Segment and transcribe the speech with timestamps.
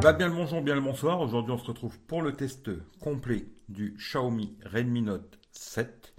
[0.00, 1.20] Bah bien le bonjour, bien le bonsoir.
[1.20, 6.14] Aujourd'hui, on se retrouve pour le test complet du Xiaomi Redmi Note 7.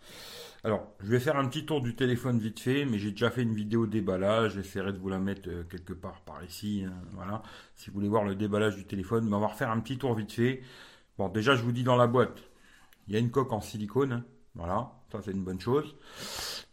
[0.65, 3.41] Alors, je vais faire un petit tour du téléphone vite fait, mais j'ai déjà fait
[3.41, 4.55] une vidéo déballage.
[4.55, 6.83] J'essaierai de vous la mettre euh, quelque part par ici.
[6.85, 7.41] Hein, voilà.
[7.75, 10.13] Si vous voulez voir le déballage du téléphone, mais on va refaire un petit tour
[10.13, 10.61] vite fait.
[11.17, 12.43] Bon, déjà, je vous dis dans la boîte,
[13.07, 14.11] il y a une coque en silicone.
[14.11, 14.25] Hein,
[14.55, 15.95] voilà, ça c'est une bonne chose.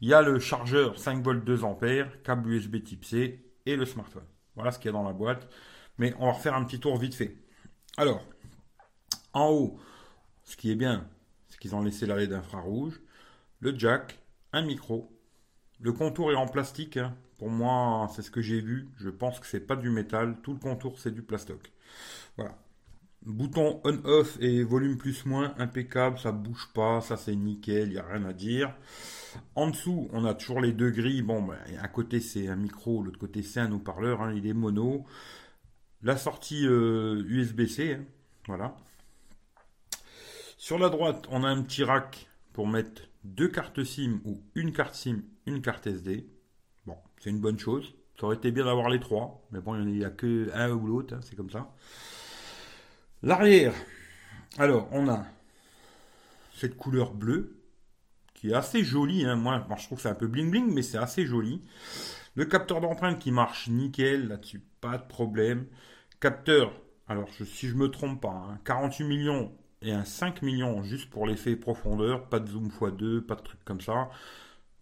[0.00, 3.84] Il y a le chargeur 5 volts 2 ampères, câble USB Type C et le
[3.84, 4.26] smartphone.
[4.56, 5.48] Voilà ce qu'il y a dans la boîte.
[5.98, 7.36] Mais on va refaire un petit tour vite fait.
[7.96, 8.22] Alors,
[9.32, 9.78] en haut,
[10.44, 11.08] ce qui est bien,
[11.48, 13.00] c'est qu'ils ont laissé la LED infrarouge,
[13.60, 14.18] le jack,
[14.52, 15.10] un micro.
[15.80, 16.96] Le contour est en plastique.
[16.96, 17.14] Hein.
[17.38, 18.88] Pour moi, c'est ce que j'ai vu.
[18.96, 20.38] Je pense que c'est pas du métal.
[20.42, 21.72] Tout le contour, c'est du plastoc.
[22.36, 22.56] Voilà.
[23.26, 28.04] Bouton on-off et volume plus-moins, impeccable, ça bouge pas, ça c'est nickel, il n'y a
[28.04, 28.72] rien à dire.
[29.56, 31.22] En dessous, on a toujours les deux grilles.
[31.22, 34.52] Bon, ben, un côté c'est un micro, l'autre côté c'est un haut-parleur, hein, il est
[34.52, 35.04] mono.
[36.06, 38.04] La sortie USB-C, euh, hein,
[38.46, 38.76] voilà.
[40.56, 44.72] Sur la droite, on a un petit rack pour mettre deux cartes SIM ou une
[44.72, 46.24] carte SIM, une carte SD.
[46.86, 47.92] Bon, c'est une bonne chose.
[48.20, 50.86] Ça aurait été bien d'avoir les trois, mais bon, il n'y a que un ou
[50.86, 51.74] l'autre, hein, c'est comme ça.
[53.24, 53.74] L'arrière,
[54.58, 55.26] alors on a
[56.54, 57.58] cette couleur bleue
[58.32, 59.24] qui est assez jolie.
[59.24, 59.34] Hein.
[59.34, 61.64] Moi, je trouve que c'est un peu bling bling, mais c'est assez joli.
[62.36, 65.66] Le capteur d'empreinte qui marche nickel là-dessus, pas de problème.
[66.20, 66.72] Capteur,
[67.08, 71.26] alors si je me trompe pas, 48 hein, millions et un 5 millions juste pour
[71.26, 74.08] l'effet profondeur, pas de zoom x2, pas de trucs comme ça.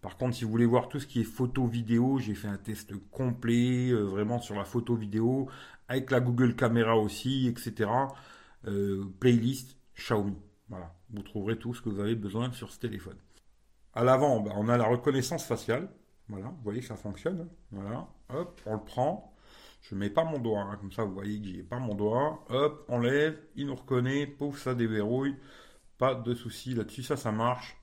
[0.01, 2.57] Par contre, si vous voulez voir tout ce qui est photo vidéo, j'ai fait un
[2.57, 5.49] test complet, euh, vraiment sur la photo vidéo,
[5.87, 7.89] avec la Google Caméra aussi, etc.
[8.67, 10.37] Euh, playlist Xiaomi.
[10.69, 13.17] Voilà, vous trouverez tout ce que vous avez besoin sur ce téléphone.
[13.93, 15.89] À l'avant, bah, on a la reconnaissance faciale.
[16.29, 17.47] Voilà, vous voyez que ça fonctionne.
[17.71, 19.34] Voilà, hop, on le prend.
[19.89, 20.77] Je mets pas mon doigt, hein.
[20.81, 22.43] comme ça vous voyez que j'ai pas mon doigt.
[22.49, 25.35] Hop, on lève, il nous reconnaît, pouf, ça déverrouille.
[25.99, 27.77] Pas de souci là-dessus, ça, ça marche.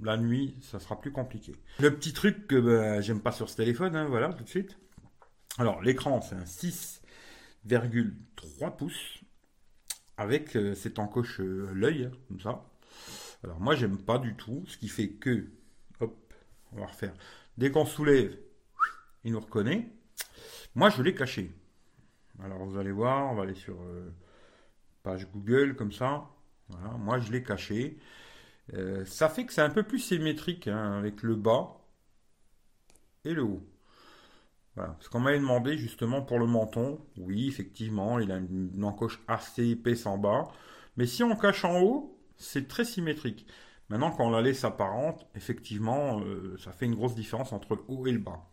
[0.00, 1.52] La nuit, ça sera plus compliqué.
[1.80, 4.78] Le petit truc que bah, j'aime pas sur ce téléphone, hein, voilà, tout de suite.
[5.58, 9.20] Alors, l'écran, c'est un 6,3 pouces
[10.18, 12.66] avec euh, cette encoche euh, l'œil, hein, comme ça.
[13.42, 15.46] Alors, moi, j'aime pas du tout, ce qui fait que,
[16.00, 16.34] hop,
[16.72, 17.14] on va refaire.
[17.56, 18.36] Dès qu'on soulève,
[19.24, 19.95] il nous reconnaît.
[20.76, 21.50] Moi, je l'ai caché.
[22.44, 24.12] Alors, vous allez voir, on va aller sur euh,
[25.02, 26.28] page Google comme ça.
[26.68, 27.98] Voilà, moi, je l'ai caché.
[28.74, 31.78] Euh, ça fait que c'est un peu plus symétrique hein, avec le bas
[33.24, 33.66] et le haut.
[34.74, 34.98] Voilà.
[35.00, 39.66] Ce qu'on m'avait demandé justement pour le menton, oui, effectivement, il a une, encoche assez
[39.66, 40.44] épaisse en bas.
[40.98, 43.46] Mais si on cache en haut, c'est très symétrique.
[43.88, 47.82] Maintenant, quand on la laisse apparente, effectivement, euh, ça fait une grosse différence entre le
[47.88, 48.46] haut et le bas.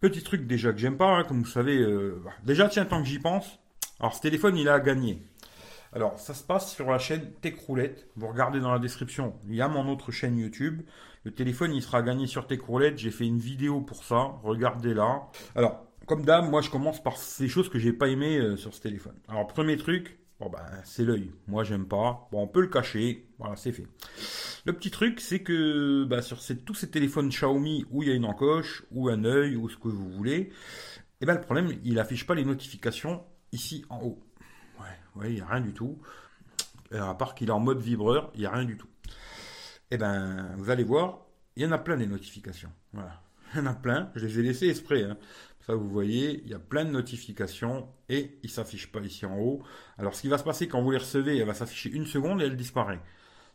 [0.00, 1.78] Petit truc déjà que j'aime pas, hein, comme vous savez.
[1.78, 3.58] Euh, bah, déjà, tiens, tant que j'y pense.
[4.00, 5.22] Alors, ce téléphone, il a gagné.
[5.92, 8.08] Alors, ça se passe sur la chaîne Techroulette.
[8.16, 10.82] Vous regardez dans la description, il y a mon autre chaîne YouTube.
[11.22, 12.98] Le téléphone, il sera gagné sur Techroulette.
[12.98, 14.32] J'ai fait une vidéo pour ça.
[14.42, 15.22] Regardez là.
[15.54, 18.74] Alors, comme d'hab, moi, je commence par ces choses que j'ai pas aimées euh, sur
[18.74, 19.14] ce téléphone.
[19.28, 20.18] Alors, premier truc,
[20.50, 21.30] Ben, c'est l'œil.
[21.46, 22.28] Moi, j'aime pas.
[22.32, 23.26] Bon, on peut le cacher.
[23.38, 23.86] Voilà, c'est fait.
[24.64, 28.14] Le petit truc, c'est que bah, sur tous ces téléphones Xiaomi où il y a
[28.14, 30.50] une encoche, ou un œil, ou ce que vous voulez,
[31.20, 33.22] eh ben, le problème, il affiche pas les notifications
[33.52, 34.22] ici en haut.
[34.80, 35.98] Ouais, ouais, il n'y a rien du tout.
[36.92, 38.88] Euh, à part qu'il est en mode vibreur, il n'y a rien du tout.
[39.90, 42.70] Eh ben, vous allez voir, il y en a plein des notifications.
[42.92, 43.20] Voilà.
[43.54, 44.10] Il y en a plein.
[44.16, 45.04] Je les ai laissés exprès.
[45.04, 45.16] Hein.
[45.66, 49.24] Ça, vous voyez, il y a plein de notifications et il ne s'affiche pas ici
[49.24, 49.62] en haut.
[49.96, 52.42] Alors, ce qui va se passer quand vous les recevez, elle va s'afficher une seconde
[52.42, 53.00] et elle disparaît.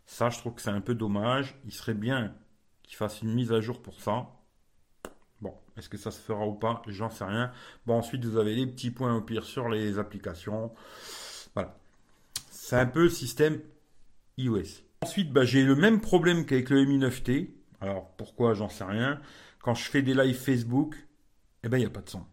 [0.08, 1.60] Ça, je trouve que c'est un peu dommage.
[1.66, 2.34] Il serait bien
[2.82, 4.28] qu'il fasse une mise à jour pour ça.
[5.40, 7.52] Bon, est-ce que ça se fera ou pas J'en sais rien.
[7.86, 10.72] Bon, ensuite, vous avez les petits points au pire sur les applications.
[11.54, 11.78] Voilà.
[12.50, 13.62] C'est un peu système
[14.40, 14.82] iOS.
[15.02, 17.52] Ensuite, bah, j'ai le même problème qu'avec le Mi 9T.
[17.82, 19.22] Alors, pourquoi J'en sais rien.
[19.62, 20.96] Quand je fais des lives Facebook,
[21.64, 22.26] eh ben, il n'y a pas de son.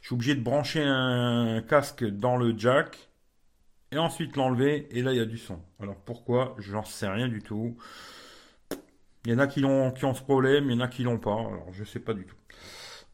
[0.00, 3.10] Je suis obligé de brancher un casque dans le jack
[3.92, 5.60] et ensuite l'enlever et là il y a du son.
[5.80, 6.54] Alors pourquoi?
[6.58, 7.76] J'en sais rien du tout.
[9.24, 11.02] Il y en a qui ont, qui ont ce problème, il y en a qui
[11.02, 11.32] l'ont pas.
[11.32, 12.36] Alors je sais pas du tout.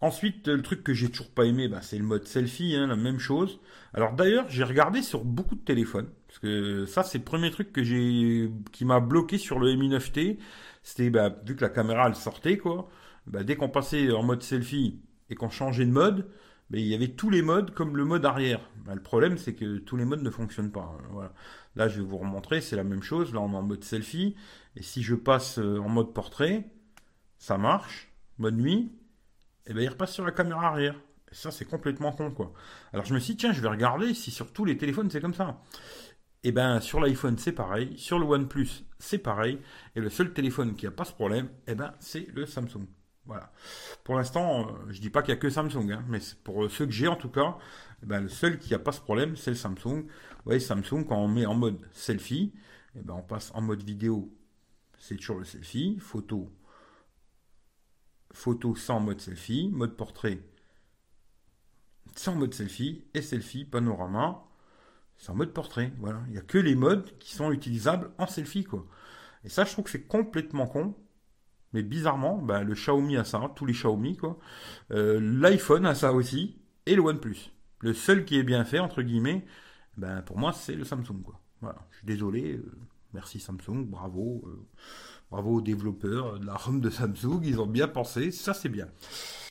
[0.02, 2.96] Ensuite, le truc que j'ai toujours pas aimé, bah, c'est le mode selfie, hein, la
[2.96, 3.60] même chose.
[3.94, 7.72] Alors d'ailleurs, j'ai regardé sur beaucoup de téléphones, parce que ça, c'est le premier truc
[7.72, 10.38] que j'ai, qui m'a bloqué sur le Mi 9T.
[10.82, 12.88] C'était, bah, vu que la caméra elle sortait, quoi.
[13.28, 15.00] Bah, dès qu'on passait en mode selfie,
[15.32, 16.29] et qu'on changeait de mode,
[16.69, 18.61] mais il y avait tous les modes comme le mode arrière.
[18.84, 20.99] Bah, le problème, c'est que tous les modes ne fonctionnent pas.
[21.11, 21.32] Voilà.
[21.75, 23.32] Là, je vais vous remontrer, c'est la même chose.
[23.32, 24.37] Là, on est en mode selfie.
[24.76, 26.70] Et si je passe euh, en mode portrait,
[27.38, 28.12] ça marche.
[28.37, 28.93] Mode nuit,
[29.67, 30.96] et eh ben, il repasse sur la caméra arrière.
[31.31, 32.52] Ça, c'est complètement con, quoi.
[32.93, 35.20] Alors je me suis dit, tiens, je vais regarder si sur tous les téléphones c'est
[35.20, 35.62] comme ça.
[36.44, 39.61] Et eh ben sur l'iPhone c'est pareil, sur le OnePlus c'est pareil,
[39.94, 42.87] et le seul téléphone qui a pas ce problème, et eh ben c'est le Samsung.
[43.26, 43.52] Voilà.
[44.04, 46.86] Pour l'instant, euh, je dis pas qu'il y a que Samsung, hein, mais pour ceux
[46.86, 47.56] que j'ai en tout cas,
[48.02, 50.02] eh ben, le seul qui a pas ce problème, c'est le Samsung.
[50.04, 52.52] Vous voyez, Samsung, quand on met en mode selfie,
[52.96, 54.32] et ben, on passe en mode vidéo,
[54.98, 56.50] c'est toujours le selfie, photo,
[58.32, 60.40] photo sans mode selfie, mode portrait
[62.16, 64.44] sans mode selfie, et selfie, panorama,
[65.28, 65.92] en mode portrait.
[65.98, 66.22] Voilà.
[66.26, 68.86] Il n'y a que les modes qui sont utilisables en selfie, quoi.
[69.44, 70.94] Et ça, je trouve que c'est complètement con.
[71.72, 74.38] Mais bizarrement, bah, le Xiaomi a ça, tous les Xiaomi, quoi.
[74.90, 77.52] Euh, L'iPhone a ça aussi, et le OnePlus.
[77.80, 79.44] Le seul qui est bien fait, entre guillemets,
[79.96, 81.40] ben, pour moi, c'est le Samsung, quoi.
[81.60, 81.86] Voilà.
[81.90, 82.54] Je suis désolé.
[82.54, 82.72] Euh,
[83.14, 84.42] merci Samsung, bravo.
[84.46, 84.66] Euh,
[85.32, 88.86] bravo aux développeurs de la ROM de Samsung, ils ont bien pensé, ça c'est bien.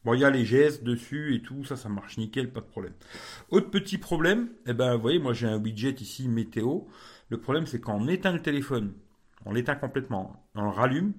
[0.06, 2.68] Bon, il y a les gestes dessus et tout, ça, ça marche nickel, pas de
[2.68, 2.94] problème.
[3.50, 6.82] Autre petit problème, eh ben, vous voyez, moi j'ai un widget ici météo.
[7.30, 8.94] Le problème, c'est quand on éteint le téléphone,
[9.46, 11.14] on l'éteint complètement, on le rallume,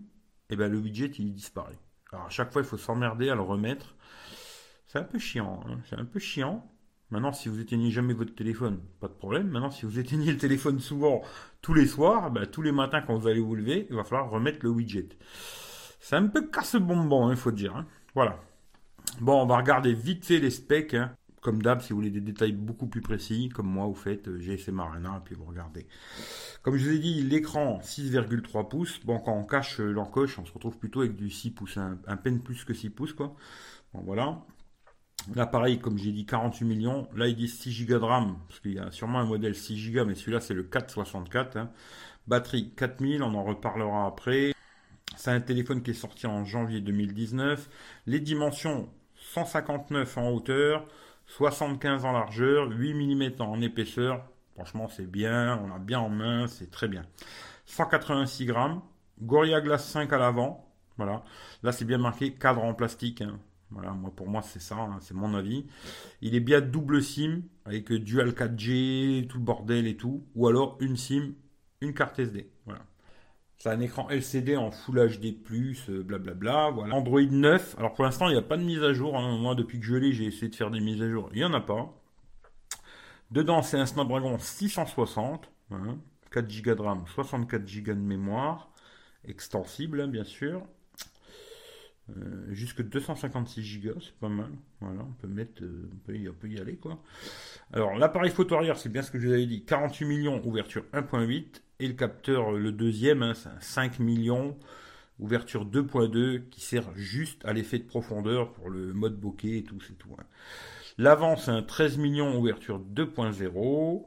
[0.53, 1.79] eh ben, le widget, il disparaît.
[2.13, 3.95] Alors, à chaque fois, il faut s'emmerder à le remettre.
[4.87, 5.79] C'est un peu chiant, hein.
[5.89, 6.69] c'est un peu chiant.
[7.11, 9.49] Maintenant, si vous éteignez jamais votre téléphone, pas de problème.
[9.49, 11.23] Maintenant, si vous éteignez le téléphone souvent,
[11.61, 14.31] tous les soirs, ben, tous les matins quand vous allez vous lever, il va falloir
[14.31, 15.11] remettre le widget.
[16.01, 17.77] C'est un peu casse-bonbon, il hein, faut dire.
[17.77, 17.87] Hein.
[18.15, 18.41] Voilà.
[19.21, 20.97] Bon, on va regarder vite fait les specs.
[21.43, 24.39] Comme d'hab, si vous voulez des détails beaucoup plus précis, comme moi, vous faites euh,
[24.39, 25.89] GSM Arena, et puis vous regardez.
[26.63, 29.01] Comme je vous ai dit, l'écran 6,3 pouces.
[29.05, 32.17] Bon, quand on cache euh, l'encoche, on se retrouve plutôt avec du 6 pouces, un,
[32.17, 33.35] peine plus que 6 pouces, quoi.
[33.93, 34.41] Voilà.
[35.35, 37.09] L'appareil, comme j'ai dit, 48 millions.
[37.17, 39.91] Là, il dit 6 Go de RAM, parce qu'il y a sûrement un modèle 6
[39.91, 41.57] Go, mais celui-là, c'est le 464.
[41.57, 41.73] Hein.
[42.29, 44.55] Batterie 4000, on en reparlera après.
[45.17, 47.69] C'est un téléphone qui est sorti en janvier 2019.
[48.07, 50.87] Les dimensions 159 en hauteur,
[51.27, 54.25] 75 en largeur, 8 mm en épaisseur.
[54.55, 57.05] Franchement, c'est bien, on a bien en main, c'est très bien.
[57.67, 58.83] 186 grammes,
[59.21, 60.69] Gorilla Glass 5 à l'avant.
[60.97, 61.25] Voilà.
[61.63, 63.23] Là, c'est bien marqué cadre en plastique.
[63.23, 63.39] Hein.
[63.73, 65.67] Voilà, moi pour moi c'est ça, hein, c'est mon avis.
[66.21, 70.77] Il est bien double SIM avec dual 4G, tout le bordel et tout, ou alors
[70.81, 71.33] une SIM,
[71.81, 72.51] une carte SD.
[72.67, 72.83] Voilà.
[73.63, 75.37] C'est un écran LCD en Full HD+,
[75.89, 76.71] euh, blablabla.
[76.71, 76.97] Voilà.
[76.97, 77.77] Android 9.
[77.79, 79.17] Alors pour l'instant, il n'y a pas de mise à jour.
[79.17, 79.39] Hein.
[79.39, 81.29] Moi, depuis que je l'ai, j'ai essayé de faire des mises à jour.
[81.33, 81.97] Il n'y en a pas.
[83.31, 85.49] Dedans, c'est un Snapdragon 660.
[86.33, 88.73] 4 Go de RAM, 64 Go de mémoire.
[89.29, 90.67] Extensible, hein, bien sûr.
[92.17, 94.51] Euh, jusque 256 Go, c'est pas mal.
[94.81, 97.01] Voilà, on peut mettre, euh, on, peut y, aller quoi.
[97.73, 100.85] Alors l'appareil photo arrière, c'est bien ce que je vous avais dit, 48 millions, ouverture
[100.93, 104.57] 1.8, et le capteur, le deuxième, hein, c'est un 5 millions,
[105.19, 109.81] ouverture 2.2, qui sert juste à l'effet de profondeur pour le mode bokeh et tout,
[109.81, 110.15] c'est tout.
[110.17, 110.25] Hein.
[110.97, 114.07] L'avant, c'est un 13 millions, ouverture 2.0.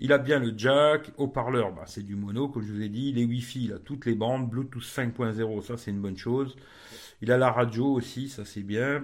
[0.00, 3.10] Il a bien le jack, haut-parleur, bah, c'est du mono, comme je vous ai dit.
[3.12, 4.50] Les Wi-Fi, il a toutes les bandes.
[4.50, 6.54] Bluetooth 5.0, ça c'est une bonne chose.
[7.22, 9.02] Il a la radio aussi, ça c'est bien.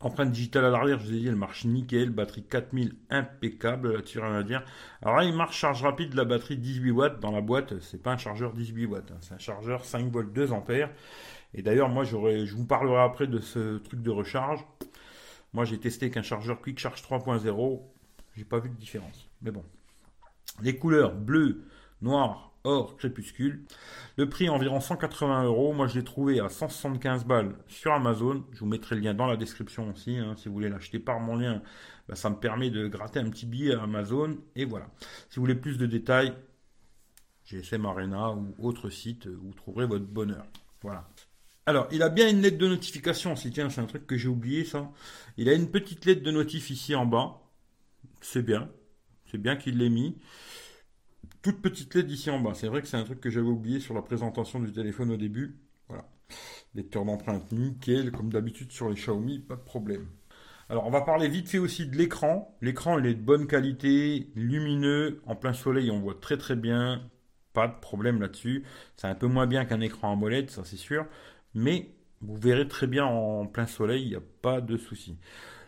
[0.00, 2.10] Empreinte digitale à l'arrière, je vous ai dit, elle marche nickel.
[2.10, 4.62] Batterie 4000 impeccable, là-dessus rien à dire.
[5.00, 7.20] Alors là, il marche charge rapide de la batterie 18 watts.
[7.20, 9.18] Dans la boîte, c'est pas un chargeur 18 watts, hein.
[9.22, 10.90] c'est un chargeur 5 volts 2 ampères.
[11.54, 14.60] Et d'ailleurs, moi, je vous parlerai après de ce truc de recharge.
[15.54, 17.80] Moi, j'ai testé qu'un chargeur Quick Charge 3.0.
[18.36, 19.30] J'ai pas vu de différence.
[19.40, 19.64] Mais bon.
[20.62, 21.64] Les couleurs bleu,
[22.02, 23.62] noir, or, crépuscule.
[24.16, 25.72] Le prix environ 180 euros.
[25.72, 28.44] Moi, je l'ai trouvé à 175 balles sur Amazon.
[28.52, 30.16] Je vous mettrai le lien dans la description aussi.
[30.16, 30.34] Hein.
[30.36, 31.62] Si vous voulez l'acheter par mon lien,
[32.08, 34.38] bah, ça me permet de gratter un petit billet à Amazon.
[34.56, 34.86] Et voilà.
[35.28, 36.34] Si vous voulez plus de détails,
[37.44, 40.46] GSM Arena ou autre site, vous trouverez votre bonheur.
[40.82, 41.08] Voilà.
[41.66, 43.36] Alors, il a bien une lettre de notification.
[43.36, 44.90] Si tiens, c'est un truc que j'ai oublié ça.
[45.36, 47.40] Il a une petite lettre de notif ici en bas.
[48.20, 48.70] C'est bien.
[49.30, 50.18] C'est bien qu'il l'ait mis
[51.44, 52.54] toute petite LED ici en bas.
[52.54, 55.18] C'est vrai que c'est un truc que j'avais oublié sur la présentation du téléphone au
[55.18, 55.60] début.
[55.88, 56.08] Voilà.
[56.74, 60.06] Lecteur d'empreinte nickel, comme d'habitude sur les Xiaomi, pas de problème.
[60.70, 62.56] Alors on va parler vite fait aussi de l'écran.
[62.62, 67.02] L'écran il est de bonne qualité, lumineux, en plein soleil on voit très très bien,
[67.52, 68.64] pas de problème là-dessus.
[68.96, 71.04] C'est un peu moins bien qu'un écran AMOLED, ça c'est sûr,
[71.52, 71.90] mais
[72.22, 75.18] vous verrez très bien en plein soleil, il n'y a pas de souci.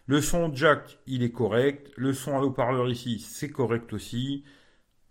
[0.07, 1.91] Le son jack, il est correct.
[1.97, 4.45] Le son à haut-parleur ici, c'est correct aussi.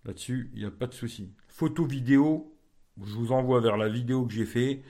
[0.06, 1.32] Là-dessus, il n'y a pas de souci.
[1.48, 2.56] Photo vidéo,
[3.04, 4.84] je vous envoie vers la vidéo que j'ai fait.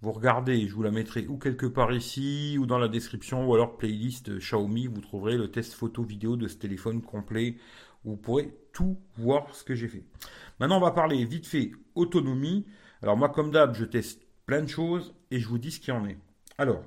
[0.00, 3.54] Vous regardez, je vous la mettrai ou quelque part ici, ou dans la description, ou
[3.54, 7.56] alors playlist Xiaomi, vous trouverez le test photo vidéo de ce téléphone complet.
[8.04, 10.04] Vous pourrez tout voir ce que j'ai fait.
[10.58, 12.66] Maintenant, on va parler vite fait autonomie.
[13.02, 15.92] Alors moi, comme d'hab, je teste plein de choses et je vous dis ce qu'il
[15.92, 16.18] en est.
[16.56, 16.82] Alors,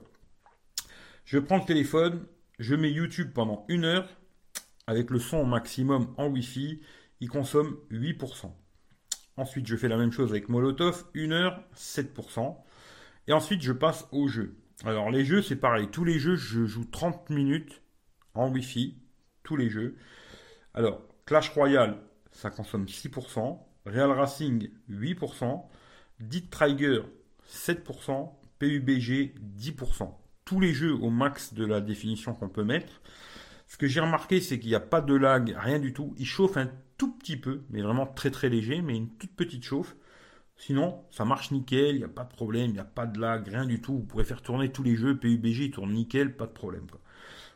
[1.23, 2.25] je prends le téléphone,
[2.57, 4.09] je mets YouTube pendant une heure,
[4.87, 6.81] avec le son maximum en Wi-Fi,
[7.19, 8.51] il consomme 8%.
[9.37, 12.55] Ensuite, je fais la même chose avec Molotov, 1 heure, 7%.
[13.27, 14.57] Et ensuite, je passe aux jeux.
[14.85, 15.87] Alors, les jeux, c'est pareil.
[15.89, 17.81] Tous les jeux, je joue 30 minutes
[18.33, 18.97] en Wi-Fi.
[19.43, 19.95] Tous les jeux.
[20.73, 21.97] Alors, Clash Royale,
[22.31, 23.59] ça consomme 6%.
[23.85, 25.63] Real Racing, 8%.
[26.19, 27.01] Dit Trigger,
[27.49, 28.31] 7%.
[28.59, 30.13] PUBG, 10%.
[30.45, 33.01] Tous les jeux au max de la définition qu'on peut mettre.
[33.67, 36.13] Ce que j'ai remarqué, c'est qu'il n'y a pas de lag, rien du tout.
[36.17, 39.63] Il chauffe un tout petit peu, mais vraiment très très léger, mais une toute petite
[39.63, 39.95] chauffe.
[40.55, 43.19] Sinon, ça marche nickel, il n'y a pas de problème, il n'y a pas de
[43.19, 43.93] lag, rien du tout.
[43.93, 46.85] Vous pourrez faire tourner tous les jeux, PUBG tourne nickel, pas de problème.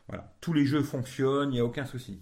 [0.08, 2.20] Voilà, tous les jeux fonctionnent, il n'y a aucun souci.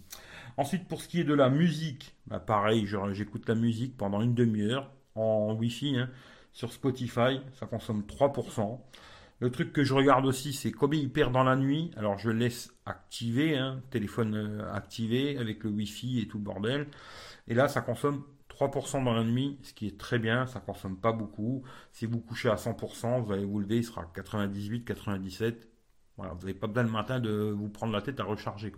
[0.56, 4.35] Ensuite, pour ce qui est de la musique, bah pareil, j'écoute la musique pendant une
[4.35, 6.11] demi-heure en Wi-Fi hein,
[6.52, 8.80] sur Spotify, ça consomme 3%.
[9.40, 11.90] Le truc que je regarde aussi, c'est combien il perd dans la nuit.
[11.97, 16.88] Alors je laisse activer, hein, téléphone euh, activé avec le Wi-Fi et tout le bordel.
[17.47, 20.97] Et là, ça consomme 3% dans la nuit, ce qui est très bien, ça consomme
[20.97, 21.62] pas beaucoup.
[21.93, 25.69] Si vous couchez à 100%, vous allez vous lever, il sera 98, 97.
[26.16, 28.73] Voilà, vous n'avez pas besoin le matin de vous prendre la tête à recharger.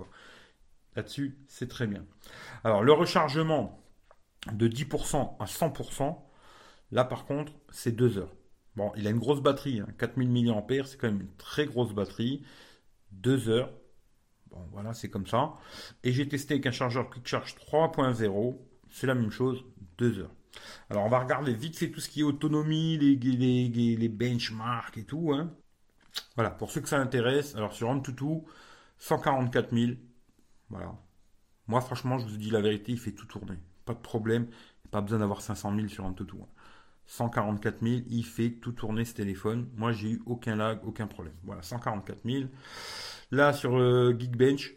[0.96, 2.04] Là-dessus, c'est très bien.
[2.64, 3.80] Alors, le rechargement
[4.52, 6.18] de 10% à 100%,
[6.90, 8.34] là par contre, c'est 2 heures.
[8.78, 10.62] Bon, il a une grosse batterie, 4000 hein.
[10.68, 12.44] mAh, c'est quand même une très grosse batterie.
[13.10, 13.72] 2 heures.
[14.52, 15.54] Bon, voilà, c'est comme ça.
[16.04, 18.56] Et j'ai testé avec un chargeur Quick Charge 3.0.
[18.88, 19.64] C'est la même chose,
[19.98, 20.30] 2 heures.
[20.90, 23.16] Alors, on va regarder vite fait tout ce qui est autonomie, les,
[23.96, 25.32] les, benchmarks et tout.
[25.32, 25.52] Hein.
[26.36, 27.56] Voilà, pour ceux que ça intéresse.
[27.56, 28.44] Alors, sur AnTuTu,
[28.98, 29.92] 144 000.
[30.70, 30.94] Voilà.
[31.66, 33.58] Moi, franchement, je vous dis la vérité, il fait tout tourner.
[33.84, 34.46] Pas de problème.
[34.92, 36.36] Pas besoin d'avoir 500 000 sur AnTuTu.
[36.40, 36.46] Hein.
[37.08, 39.68] 144 000, il fait tout tourner ce téléphone.
[39.76, 41.34] Moi, j'ai eu aucun lag, aucun problème.
[41.42, 42.44] Voilà, 144 000.
[43.30, 44.74] Là, sur le Geekbench,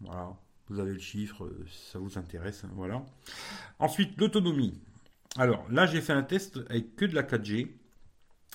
[0.00, 0.32] voilà,
[0.68, 3.04] vous avez le chiffre, euh, ça vous intéresse, hein, voilà.
[3.80, 4.80] Ensuite, l'autonomie.
[5.36, 7.72] Alors, là, j'ai fait un test avec que de la 4G.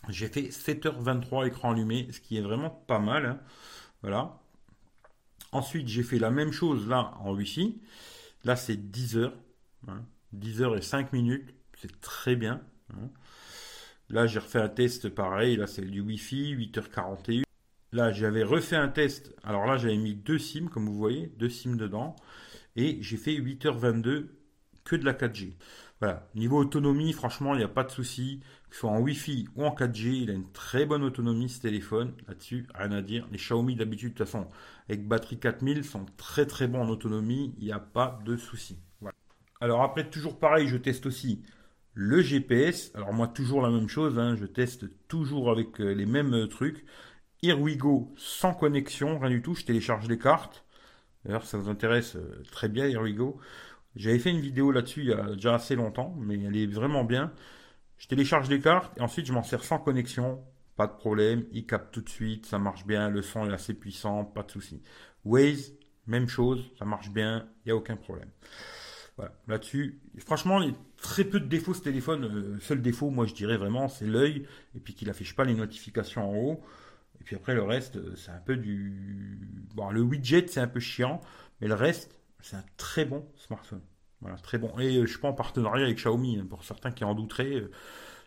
[0.07, 3.25] J'ai fait 7h23 écran allumé, ce qui est vraiment pas mal.
[3.25, 3.39] Hein.
[4.03, 4.39] Voilà.
[5.51, 7.81] Ensuite, j'ai fait la même chose là en Wi-Fi.
[8.45, 9.31] Là, c'est 10 h
[10.31, 11.53] 10 h et 5 minutes.
[11.77, 12.61] C'est très bien.
[12.93, 13.09] Hein.
[14.09, 15.57] Là, j'ai refait un test pareil.
[15.57, 17.43] Là, c'est du Wi-Fi, 8h41.
[17.91, 19.33] Là, j'avais refait un test.
[19.43, 22.15] Alors là, j'avais mis deux SIM, comme vous voyez, deux SIM dedans.
[22.75, 24.27] Et j'ai fait 8h22
[24.83, 25.55] que de la 4G.
[25.99, 26.29] Voilà.
[26.35, 28.41] Niveau autonomie, franchement, il n'y a pas de souci.
[28.69, 31.61] Que ce soit en Wi-Fi ou en 4G, il a une très bonne autonomie ce
[31.61, 32.13] téléphone.
[32.27, 33.27] Là-dessus, rien à dire.
[33.31, 34.47] Les Xiaomi d'habitude, de toute façon,
[34.89, 37.55] avec batterie 4000, sont très très bons en autonomie.
[37.57, 38.77] Il n'y a pas de souci.
[39.59, 41.41] Alors après, toujours pareil, je teste aussi
[41.99, 46.05] le GPS, alors moi toujours la même chose, hein, je teste toujours avec euh, les
[46.05, 46.85] mêmes euh, trucs.
[47.41, 50.63] Here we go, sans connexion, rien du tout, je télécharge les cartes.
[51.25, 53.39] D'ailleurs, ça vous intéresse euh, très bien, Here we go.
[53.95, 57.03] J'avais fait une vidéo là-dessus il y a déjà assez longtemps, mais elle est vraiment
[57.03, 57.33] bien.
[57.97, 60.43] Je télécharge les cartes et ensuite je m'en sers sans connexion.
[60.75, 63.73] Pas de problème, il capte tout de suite, ça marche bien, le son est assez
[63.73, 64.83] puissant, pas de souci.
[65.25, 65.73] Waze,
[66.05, 68.29] même chose, ça marche bien, il n'y a aucun problème.
[69.15, 70.61] Voilà, là-dessus, franchement,
[70.97, 72.21] très peu de défauts ce téléphone.
[72.21, 75.45] Le euh, seul défaut, moi je dirais vraiment, c'est l'œil, et puis qu'il affiche pas
[75.45, 76.61] les notifications en haut.
[77.19, 79.39] Et puis après, le reste, euh, c'est un peu du.
[79.75, 81.21] Bon, le widget, c'est un peu chiant,
[81.61, 83.81] mais le reste, c'est un très bon smartphone.
[84.21, 84.77] Voilà, très bon.
[84.79, 87.63] Et euh, je suis pas en partenariat avec Xiaomi, hein, pour certains qui en douteraient.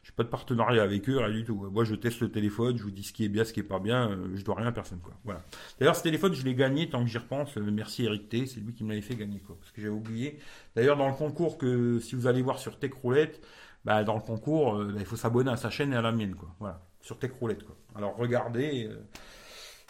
[0.03, 1.55] J'ai pas de partenariat avec eux, rien du tout.
[1.55, 3.65] Moi, je teste le téléphone, je vous dis ce qui est bien, ce qui est
[3.65, 4.11] pas bien.
[4.11, 5.13] Euh, je dois rien à personne, quoi.
[5.25, 5.43] Voilà.
[5.79, 7.57] D'ailleurs, ce téléphone, je l'ai gagné tant que j'y repense.
[7.59, 9.57] Euh, merci Eric T, c'est lui qui me l'avait fait gagner, quoi.
[9.61, 10.39] Parce que j'avais oublié.
[10.75, 13.45] D'ailleurs, dans le concours que si vous allez voir sur Tech Roulette,
[13.85, 16.13] bah, dans le concours, euh, bah, il faut s'abonner à sa chaîne et à la
[16.13, 16.55] mienne, quoi.
[16.61, 16.83] Voilà.
[17.03, 17.77] Sur Tech Roulette, quoi.
[17.95, 18.89] Alors, regardez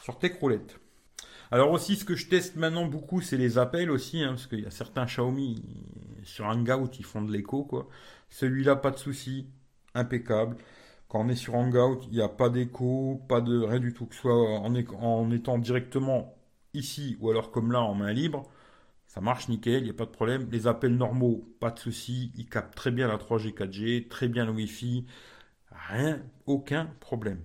[0.02, 0.81] sur Tech Roulette.
[1.52, 4.61] Alors aussi, ce que je teste maintenant beaucoup, c'est les appels aussi, hein, parce qu'il
[4.61, 5.62] y a certains Xiaomi
[6.23, 7.88] sur Hangout, ils font de l'écho, quoi.
[8.29, 9.49] Celui-là, pas de souci
[9.94, 10.56] impeccable.
[11.09, 14.06] Quand on est sur Hangout, il n'y a pas d'écho, pas de rien du tout,
[14.06, 16.37] que ce soit en, étant directement
[16.75, 18.49] ici ou alors comme là en main libre,
[19.06, 20.49] ça marche nickel, il n'y a pas de problème.
[20.52, 24.44] Les appels normaux, pas de souci, ils captent très bien la 3G, 4G, très bien
[24.47, 25.06] le Wi-Fi,
[25.88, 27.40] rien, aucun problème.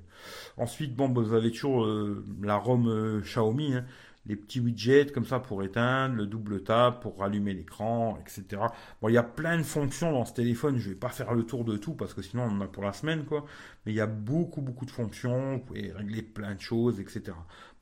[0.58, 3.86] Ensuite, bon, vous avez toujours euh, la ROM euh, Xiaomi, hein
[4.28, 8.62] les petits widgets comme ça pour éteindre, le double tap pour rallumer l'écran, etc.
[9.02, 10.78] Bon, il y a plein de fonctions dans ce téléphone.
[10.78, 12.84] Je vais pas faire le tour de tout parce que sinon on en a pour
[12.84, 13.46] la semaine, quoi.
[13.86, 15.58] Mais il y a beaucoup, beaucoup de fonctions.
[15.58, 17.34] Vous pouvez régler plein de choses, etc.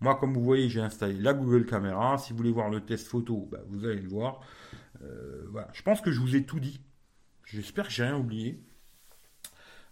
[0.02, 2.18] Moi, comme vous voyez, j'ai installé la Google Caméra.
[2.18, 4.42] Si vous voulez voir le test photo, bah, vous allez le voir.
[5.02, 5.70] Euh, voilà.
[5.74, 6.82] Je pense que je vous ai tout dit.
[7.46, 8.62] J'espère que j'ai rien oublié.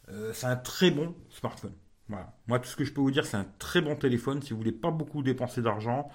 [0.09, 1.73] Euh, c'est un très bon smartphone.
[2.09, 2.35] Voilà.
[2.47, 4.41] Moi, tout ce que je peux vous dire, c'est un très bon téléphone.
[4.41, 6.09] Si vous voulez pas beaucoup dépenser d'argent,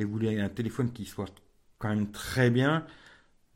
[0.00, 1.30] et vous voulez un téléphone qui soit
[1.78, 2.86] quand même très bien,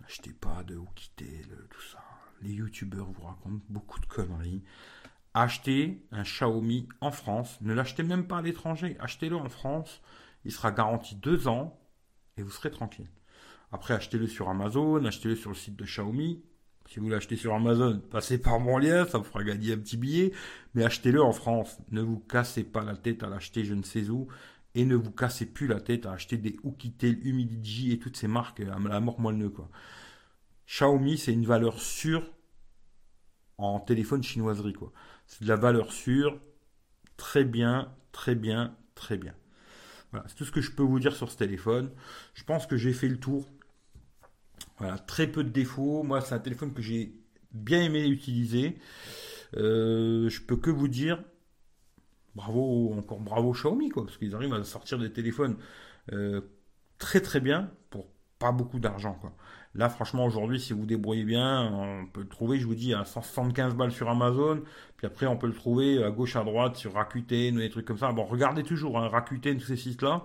[0.00, 2.04] n'achetez pas de Oukitel, tout ça.
[2.42, 4.62] Les youtubeurs vous racontent beaucoup de conneries.
[5.32, 7.58] Achetez un Xiaomi en France.
[7.62, 8.94] Ne l'achetez même pas à l'étranger.
[9.00, 10.02] Achetez-le en France.
[10.44, 11.80] Il sera garanti deux ans
[12.36, 13.08] et vous serez tranquille.
[13.72, 16.44] Après, achetez-le sur Amazon, achetez-le sur le site de Xiaomi.
[16.90, 19.96] Si vous l'achetez sur Amazon, passez par mon lien, ça vous fera gagner un petit
[19.96, 20.32] billet.
[20.74, 21.78] Mais achetez-le en France.
[21.90, 24.28] Ne vous cassez pas la tête à l'acheter je ne sais où.
[24.74, 28.26] Et ne vous cassez plus la tête à acheter des Oukitel, Humidigi et toutes ces
[28.26, 29.68] marques à la mort moelleux, quoi.
[30.66, 32.28] Xiaomi, c'est une valeur sûre
[33.58, 34.92] en téléphone chinoiserie, quoi.
[35.26, 36.40] C'est de la valeur sûre.
[37.16, 39.34] Très bien, très bien, très bien.
[40.10, 41.90] Voilà, c'est tout ce que je peux vous dire sur ce téléphone.
[42.34, 43.48] Je pense que j'ai fait le tour.
[44.78, 46.02] Voilà, très peu de défauts.
[46.02, 47.14] Moi, c'est un téléphone que j'ai
[47.52, 48.76] bien aimé utiliser.
[49.56, 51.22] Euh, je peux que vous dire
[52.34, 55.56] bravo, encore bravo Xiaomi, quoi, parce qu'ils arrivent à sortir des téléphones
[56.12, 56.40] euh,
[56.98, 58.06] très très bien pour
[58.38, 59.32] pas beaucoup d'argent, quoi.
[59.76, 63.04] Là, franchement, aujourd'hui, si vous débrouillez bien, on peut le trouver, je vous dis, à
[63.04, 64.62] 175 balles sur Amazon.
[64.96, 67.98] Puis après, on peut le trouver à gauche, à droite, sur Rakuten, des trucs comme
[67.98, 68.12] ça.
[68.12, 70.22] Bon, regardez toujours, hein, Rakuten, tous ces sites-là.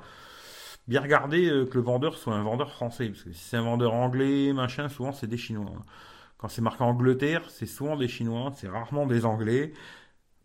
[0.87, 3.09] Bien regarder euh, que le vendeur soit un vendeur français.
[3.09, 5.71] Parce que si c'est un vendeur anglais, machin, souvent, c'est des Chinois.
[5.75, 5.85] Hein.
[6.37, 9.73] Quand c'est marqué Angleterre, c'est souvent des Chinois, c'est rarement des Anglais.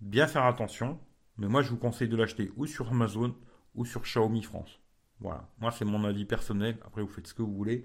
[0.01, 0.99] Bien faire attention.
[1.39, 3.35] Mais moi, je vous conseille de l'acheter ou sur Amazon
[3.75, 4.81] ou sur Xiaomi France.
[5.21, 7.85] Voilà, moi c'est mon avis personnel, après vous faites ce que vous voulez.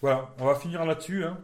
[0.00, 1.24] Voilà, on va finir là-dessus.
[1.24, 1.38] Hein.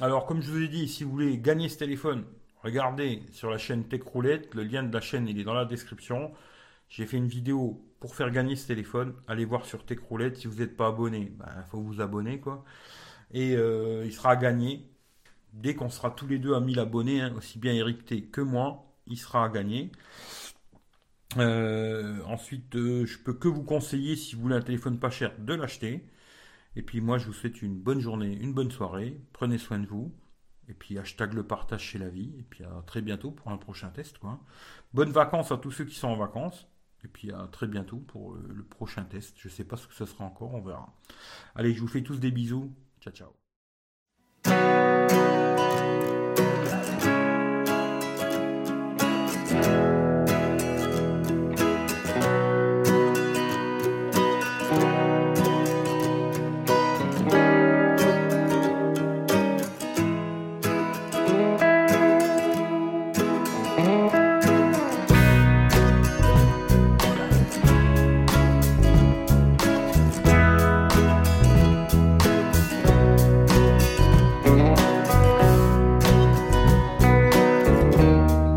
[0.00, 2.24] Alors comme je vous ai dit, si vous voulez gagner ce téléphone,
[2.62, 5.64] regardez sur la chaîne Tech Roulette, le lien de la chaîne il est dans la
[5.64, 6.32] description.
[6.88, 9.14] J'ai fait une vidéo pour faire gagner ce téléphone.
[9.28, 12.40] Allez voir sur Tech Roulette, si vous n'êtes pas abonné, il ben, faut vous abonner
[12.40, 12.64] quoi.
[13.32, 14.86] Et euh, il sera gagné.
[15.52, 18.40] Dès qu'on sera tous les deux à 1000 abonnés, hein, aussi bien Eric T que
[18.40, 19.90] moi, il sera à gagner.
[21.38, 25.32] Euh, ensuite, euh, je peux que vous conseiller, si vous voulez un téléphone pas cher,
[25.38, 26.04] de l'acheter.
[26.76, 29.20] Et puis moi, je vous souhaite une bonne journée, une bonne soirée.
[29.32, 30.14] Prenez soin de vous.
[30.68, 32.32] Et puis hashtag le partage chez la vie.
[32.38, 34.18] Et puis à très bientôt pour un prochain test.
[34.94, 36.68] Bonnes vacances à tous ceux qui sont en vacances.
[37.04, 39.36] Et puis à très bientôt pour euh, le prochain test.
[39.38, 40.94] Je ne sais pas ce que ce sera encore, on verra.
[41.54, 42.72] Allez, je vous fais tous des bisous.
[43.00, 44.89] Ciao, ciao.